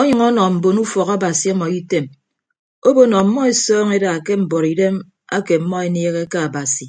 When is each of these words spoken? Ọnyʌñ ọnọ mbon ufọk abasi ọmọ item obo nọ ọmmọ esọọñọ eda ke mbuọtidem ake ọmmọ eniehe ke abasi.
Ọnyʌñ 0.00 0.20
ọnọ 0.28 0.42
mbon 0.54 0.76
ufọk 0.84 1.08
abasi 1.16 1.46
ọmọ 1.52 1.66
item 1.78 2.04
obo 2.88 3.02
nọ 3.10 3.16
ọmmọ 3.22 3.40
esọọñọ 3.50 3.92
eda 3.96 4.12
ke 4.26 4.32
mbuọtidem 4.42 4.94
ake 5.36 5.54
ọmmọ 5.60 5.76
eniehe 5.86 6.22
ke 6.32 6.38
abasi. 6.46 6.86